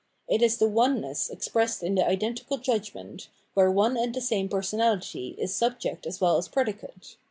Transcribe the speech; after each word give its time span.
It 0.27 0.41
is 0.41 0.57
the 0.57 0.67
oneness 0.67 1.29
expressed 1.29 1.83
in 1.83 1.93
the 1.93 2.03
identical 2.07 2.57
judgment, 2.57 3.27
where 3.53 3.69
one 3.69 3.97
and 3.97 4.15
the 4.15 4.19
same 4.19 4.49
personality 4.49 5.35
is 5.37 5.53
subject 5.53 6.07
as 6.07 6.19
well 6.19 6.37
as 6.37 6.47
predicate. 6.47 7.17